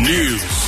[0.00, 0.59] News.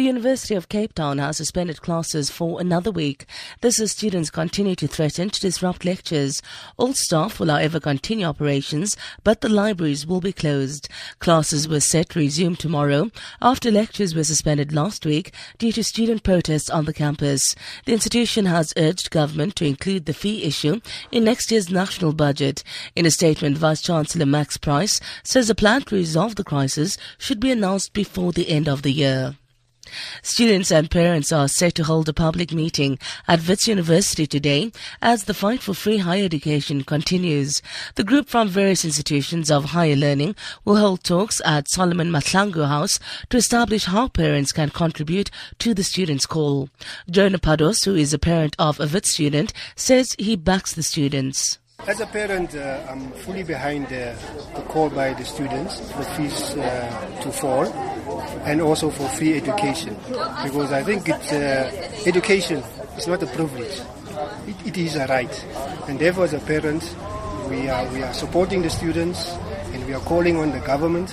[0.00, 3.26] The University of Cape Town has suspended classes for another week.
[3.60, 6.40] This as students continue to threaten to disrupt lectures.
[6.78, 10.88] All staff will however continue operations, but the libraries will be closed.
[11.18, 13.10] Classes were set to resume tomorrow
[13.42, 17.54] after lectures were suspended last week due to student protests on the campus.
[17.84, 20.80] The institution has urged government to include the fee issue
[21.12, 22.64] in next year's national budget.
[22.96, 27.38] In a statement, Vice Chancellor Max Price says a plan to resolve the crisis should
[27.38, 29.36] be announced before the end of the year.
[30.22, 32.98] Students and parents are set to hold a public meeting
[33.28, 37.62] at Wits University today as the fight for free higher education continues.
[37.94, 40.34] The group from various institutions of higher learning
[40.64, 42.98] will hold talks at Solomon Mahlangu House
[43.28, 46.68] to establish how parents can contribute to the students' call.
[47.08, 51.59] Jonah Pados, who is a parent of a Wits student, says he backs the students.
[51.86, 54.14] As a parent, uh, I'm fully behind uh,
[54.54, 57.66] the call by the students for fees uh, to fall
[58.44, 59.96] and also for free education
[60.44, 62.62] because I think it's, uh, education
[62.98, 63.80] is not a privilege,
[64.46, 65.46] it, it is a right.
[65.88, 66.82] And therefore, as a parent,
[67.48, 69.26] we are, we are supporting the students
[69.72, 71.10] and we are calling on the government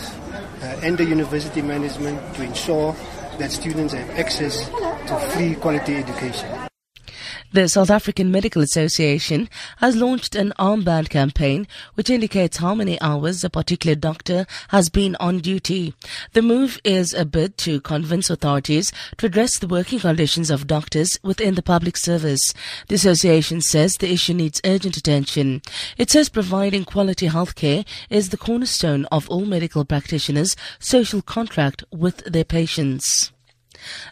[0.62, 2.94] uh, and the university management to ensure
[3.40, 6.68] that students have access to free quality education.
[7.54, 13.42] The South African Medical Association has launched an armband campaign which indicates how many hours
[13.42, 15.94] a particular doctor has been on duty.
[16.34, 21.18] The move is a bid to convince authorities to address the working conditions of doctors
[21.24, 22.54] within the public service.
[22.90, 25.62] The association says the issue needs urgent attention.
[25.98, 31.86] It says providing quality health care is the cornerstone of all medical practitioners' social contract
[31.92, 33.32] with their patients.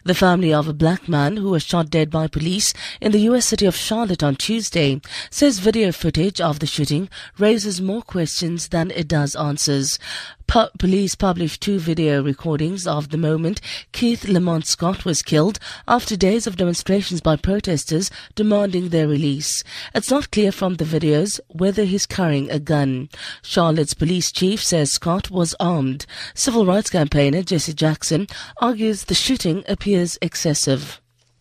[0.04, 3.46] The family of a black man who was shot dead by police in the U.S.
[3.46, 5.00] city of Charlotte on Tuesday
[5.30, 9.98] says video footage of the shooting raises more questions than it does answers.
[10.46, 15.58] Pu- police published two video recordings of the moment Keith Lamont Scott was killed
[15.88, 19.64] after days of demonstrations by protesters demanding their release.
[19.92, 23.08] It's not clear from the videos whether he's carrying a gun.
[23.42, 26.06] Charlotte's police chief says Scott was armed.
[26.34, 31.00] Civil rights campaigner Jesse Jackson argues the shooting appears excessive.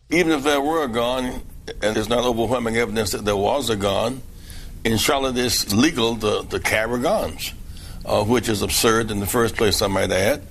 [0.10, 1.44] Even if there were a gun,
[1.82, 4.24] and there's not overwhelming evidence that there was a gun,
[4.84, 7.54] in Charlotte it's legal to, to carry guns
[8.06, 10.42] uh, which is absurd in the first place, I might add.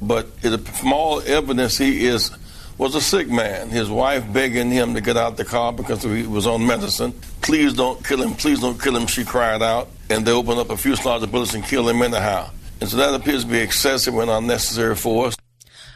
[0.00, 2.30] But it, from all evidence, he is
[2.78, 3.70] was a sick man.
[3.70, 7.12] His wife begging him to get out the car because he was on medicine.
[7.42, 8.34] Please don't kill him.
[8.34, 9.08] Please don't kill him.
[9.08, 12.00] She cried out, and they opened up a few slots of bullets and killed him
[12.00, 12.50] anyhow.
[12.80, 15.36] And so that appears to be excessive and unnecessary force.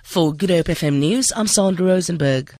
[0.02, 2.50] For Good Hope FM News, I'm Sandra Rosenberg.